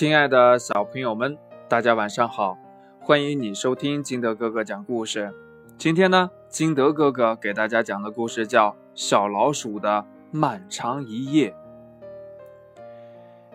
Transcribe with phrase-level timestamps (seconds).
[0.00, 1.36] 亲爱的小朋友们，
[1.68, 2.56] 大家晚上好！
[3.02, 5.30] 欢迎你收听金德哥哥讲故事。
[5.76, 11.50] 今天呢，金德哥哥给大家讲的故事叫《小老鼠的漫长一夜》。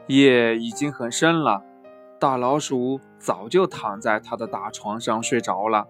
[0.05, 1.63] 夜已经很深了，
[2.19, 5.87] 大老鼠早就躺在他的大床上睡着了，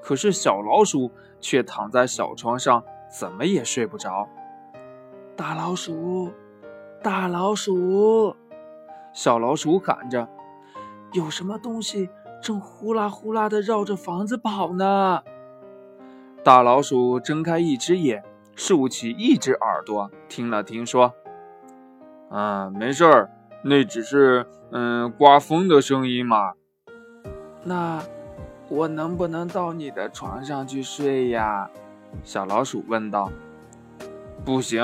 [0.00, 1.10] 可是小老鼠
[1.40, 4.28] 却躺在小床上，怎么也睡不着。
[5.34, 6.30] 大老鼠，
[7.02, 8.36] 大老鼠。
[9.12, 10.28] 小老鼠喊着
[11.12, 12.08] ：“有什么东西
[12.42, 15.22] 正呼啦呼啦地绕着房子跑呢？”
[16.44, 18.22] 大老鼠睁开一只眼，
[18.54, 21.12] 竖起一只耳朵，听了听，说
[22.30, 23.30] ：“啊，没事儿，
[23.62, 26.52] 那只是嗯刮风的声音嘛。”
[27.64, 28.02] 那
[28.68, 31.68] 我能不能到你的床上去睡呀？
[32.22, 33.30] 小老鼠问道。
[34.44, 34.82] “不行，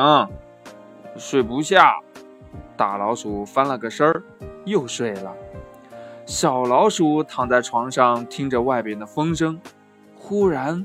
[1.16, 2.00] 睡不下。”
[2.76, 4.22] 大老鼠翻了个身儿，
[4.64, 5.32] 又睡了。
[6.26, 9.60] 小老鼠躺在床上，听着外边的风声。
[10.16, 10.84] 忽然，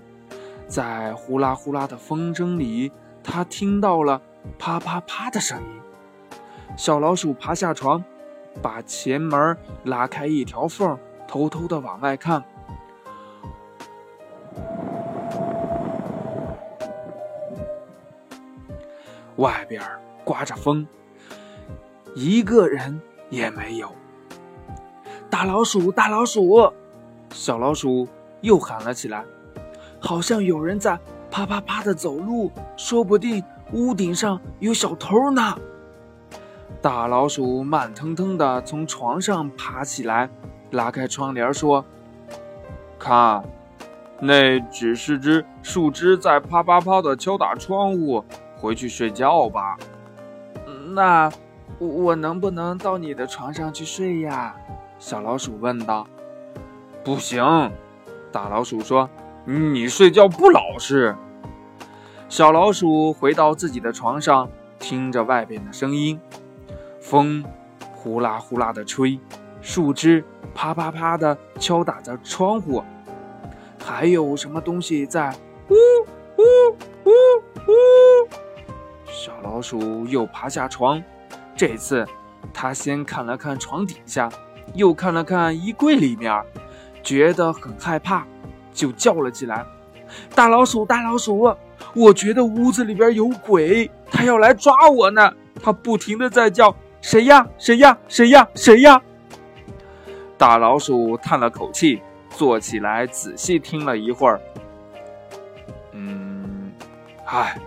[0.68, 2.92] 在呼啦呼啦的风声里，
[3.24, 4.22] 它听到了
[4.58, 5.82] 啪啪啪的声音。
[6.78, 8.04] 小老鼠爬下床，
[8.62, 12.44] 把前门拉开一条缝，偷偷的往外看。
[19.38, 19.82] 外边
[20.24, 20.86] 刮着风。
[22.16, 23.92] 一个人也没有。
[25.30, 26.72] 大老鼠，大老鼠，
[27.32, 28.08] 小老鼠
[28.42, 29.24] 又喊了起来，
[30.00, 31.00] 好像有人在
[31.30, 35.56] 啪啪啪的走路，说不定屋顶上有小偷呢。
[36.82, 40.30] 大老鼠慢腾腾地从床上爬起来，
[40.72, 41.86] 拉开窗帘说
[42.98, 43.44] ：“看，
[44.20, 48.24] 那只是只树枝在啪啪啪地敲打窗户。
[48.58, 49.78] 回去睡觉吧。”
[50.96, 51.32] 那。
[51.78, 54.56] 我我能不能到你的床上去睡呀？
[54.98, 56.08] 小老鼠问道。
[57.04, 57.72] 不行，
[58.32, 59.10] 大老鼠说
[59.46, 61.16] ：“你睡觉不老实。”
[62.28, 66.20] 小老鼠回到自己的床上，听着外边的声音，
[67.00, 67.44] 风
[67.96, 69.20] 呼啦呼啦的吹，
[69.62, 72.84] 树枝啪啪啪的敲打着窗户，
[73.82, 75.34] 还有什么东西在
[75.70, 75.74] 呜
[76.38, 76.44] 呜
[77.06, 77.12] 呜
[77.68, 77.72] 呜？
[79.06, 81.02] 小老鼠又爬下床。
[81.60, 82.08] 这次，
[82.54, 84.30] 他先看了看床底下，
[84.76, 86.42] 又看了看衣柜里面，
[87.04, 88.26] 觉得很害怕，
[88.72, 89.66] 就叫了起来
[90.34, 91.54] ：“大老鼠，大老鼠！
[91.94, 95.34] 我觉得屋子里边有鬼，他要来抓我呢！
[95.62, 97.46] 他不停的在叫，谁呀？
[97.58, 97.98] 谁呀？
[98.08, 98.48] 谁呀？
[98.56, 99.02] 谁呀？”
[100.40, 104.40] 大老鼠叹了口气，坐起来仔细听了一会儿，
[105.92, 106.72] 嗯，
[107.26, 107.60] 唉，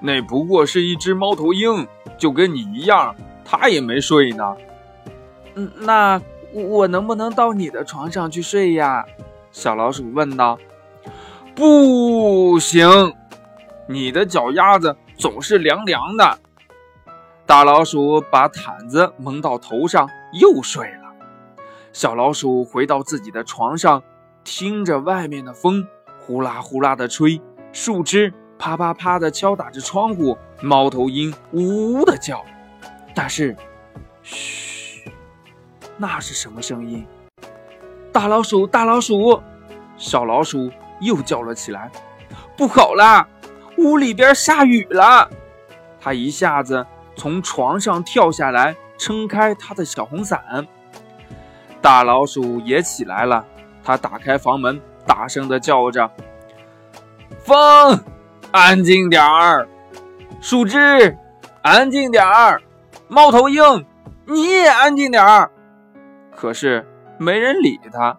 [0.00, 1.84] 那不过是一只猫头鹰。
[2.20, 4.56] 就跟你一样，他也没睡呢。
[5.54, 6.20] 嗯，那
[6.52, 9.04] 我能不能到你的床上去睡呀？
[9.50, 10.58] 小老鼠问道。
[11.56, 12.86] 不行，
[13.88, 16.38] 你的脚丫子总是凉凉的。
[17.46, 20.08] 大老鼠把毯子蒙到头上，
[20.40, 21.10] 又睡了。
[21.92, 24.02] 小老鼠回到自己的床上，
[24.44, 25.84] 听着外面的风
[26.20, 27.40] 呼啦呼啦的吹，
[27.72, 28.32] 树枝。
[28.60, 32.44] 啪啪啪的敲打着窗户，猫头鹰呜呜的叫。
[33.14, 33.56] 但是，
[34.22, 35.10] 嘘，
[35.96, 37.06] 那是什么声音？
[38.12, 39.42] 大老鼠，大老鼠，
[39.96, 40.70] 小老鼠
[41.00, 41.90] 又叫了起来。
[42.54, 43.26] 不好啦，
[43.78, 45.30] 屋里边下雨了！
[45.98, 50.66] 它一下子从床上跳下来，撑开它的小红伞。
[51.80, 53.42] 大老鼠也起来了，
[53.82, 56.10] 它打开房门，大声的叫着
[57.42, 57.98] ：“风！”
[58.52, 59.68] 安静点儿，
[60.40, 61.16] 树枝，
[61.62, 62.60] 安静点儿，
[63.06, 63.86] 猫头鹰，
[64.26, 65.52] 你也安静点儿。
[66.34, 66.84] 可是
[67.16, 68.16] 没人理他。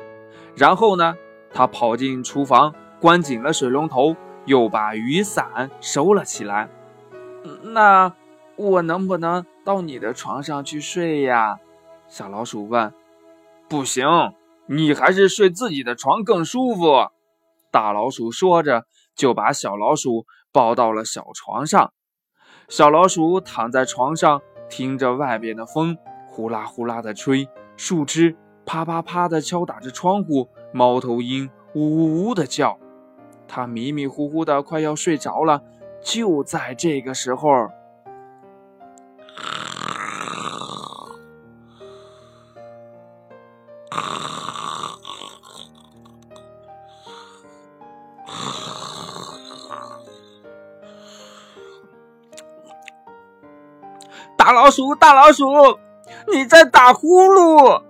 [0.56, 1.16] 然后呢，
[1.54, 4.16] 他跑进厨房，关紧了水龙头，
[4.46, 6.70] 又把雨伞收了起来。
[7.62, 8.14] 那
[8.56, 11.58] 我能不能到你的床上去睡呀？
[12.08, 12.94] 小老鼠问。
[13.68, 14.08] 不行，
[14.68, 17.10] 你还是睡自己的床更舒服。
[17.70, 18.86] 大老鼠说着。
[19.22, 21.94] 就把小老鼠抱到了小床上，
[22.68, 25.96] 小老鼠躺在床上，听着外边的风
[26.28, 27.48] 呼啦呼啦的吹，
[27.78, 28.36] 树枝
[28.66, 32.80] 啪啪啪的敲打着窗户，猫头鹰呜呜呜的叫，
[33.48, 35.62] 它迷迷糊糊的快要睡着了。
[36.04, 37.70] 就在这个时候。
[54.52, 55.46] 大老鼠，大老鼠，
[56.30, 57.82] 你在打呼噜！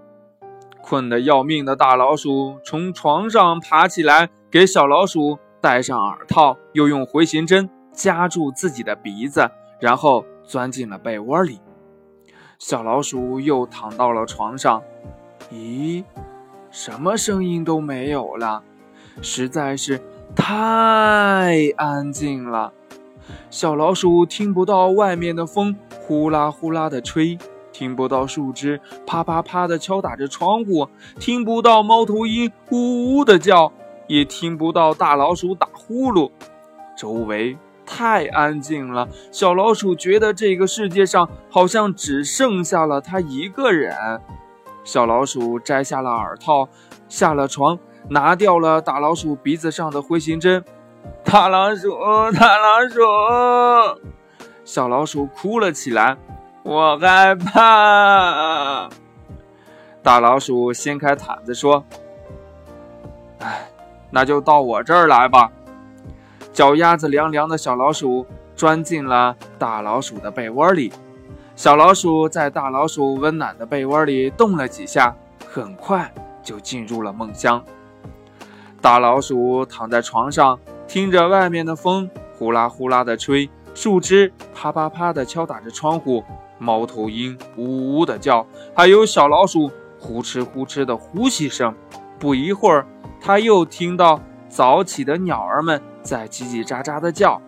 [0.79, 9.49] 困得要命的大老鼠从床上爬起来，给小老鼠戴上耳套，又用回形针夹住自己的鼻子，
[9.79, 11.59] 然后钻进了被窝里。
[12.59, 14.83] 小老鼠又躺到了床上，
[15.51, 16.03] 咦，
[16.69, 18.61] 什么声音都没有了，
[19.23, 19.99] 实在是
[20.35, 22.71] 太安静了。
[23.49, 25.75] 小老鼠听不到外面的风
[26.11, 27.37] 呼啦呼啦的吹。
[27.71, 30.89] 听不到树枝啪啪啪的敲打着窗户，
[31.21, 33.71] 听不到猫头鹰呜呜的叫，
[34.07, 36.29] 也听不到大老鼠打呼噜。
[36.97, 44.19] 周围太安静了，小老鼠觉得这个世界上好像只剩下了它一个人。
[44.83, 46.67] 小老鼠摘下了耳套，
[47.07, 47.79] 下了床，
[48.09, 50.61] 拿掉了大老鼠鼻子上的回形针。
[51.23, 51.89] 大老鼠，
[52.37, 52.99] 大老鼠，
[54.63, 56.17] 小老鼠哭了起来。
[56.63, 58.89] 我害怕。
[60.03, 61.83] 大老鼠掀开毯子说
[63.39, 63.69] ：“哎，
[64.09, 65.51] 那就到我这儿来吧。”
[66.53, 68.25] 脚丫子凉凉的小老鼠
[68.55, 70.91] 钻进了大老鼠的被窝里。
[71.55, 75.15] 小老鼠在大老鼠温暖的被窝里动了几下，
[75.47, 76.11] 很快
[76.43, 77.63] 就进入了梦乡。
[78.81, 86.23] 大老鼠躺在床上，听着外面的风呼啦呼啦的吹，树枝啪啪啪的敲打着窗户。
[86.57, 88.45] 猫头鹰呜呜的叫，
[88.75, 91.73] 还有小老鼠呼哧呼哧的呼吸声。
[92.19, 92.85] 不一会儿，
[93.19, 97.41] 他又听到早起的鸟儿们在叽叽喳喳的叫。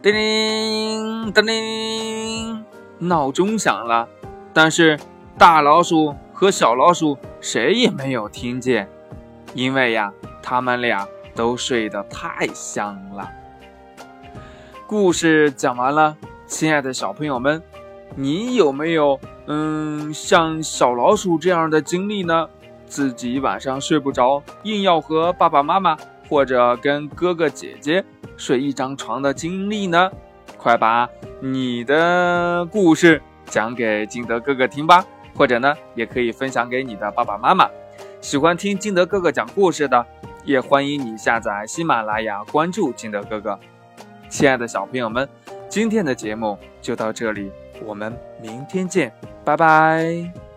[0.00, 2.64] 叮铃叮铃，
[3.00, 4.08] 闹钟响了，
[4.54, 4.98] 但是
[5.36, 8.88] 大老鼠和小老鼠谁也没有听见，
[9.52, 10.10] 因为呀，
[10.42, 13.28] 他们俩都睡得太香了。
[14.88, 16.16] 故事讲完了。
[16.46, 17.62] 亲爱的小朋友们，
[18.16, 22.48] 你有没有嗯像小老鼠这样的经历呢？
[22.86, 25.94] 自己晚上睡不着，硬要和爸爸妈妈
[26.26, 28.02] 或者跟哥哥姐姐
[28.38, 30.10] 睡一张床的经历呢？
[30.56, 31.06] 快把
[31.42, 35.04] 你的故事讲给金德哥哥听吧，
[35.36, 37.68] 或者呢，也可以分享给你的爸爸妈妈。
[38.22, 40.06] 喜欢听金德哥哥讲故事的，
[40.46, 43.58] 也欢迎你下载喜马拉雅，关注金德哥哥。
[44.28, 45.28] 亲爱的小朋友们。
[45.68, 47.52] 今天的节目就到这里，
[47.84, 49.12] 我们明天见，
[49.44, 50.47] 拜拜。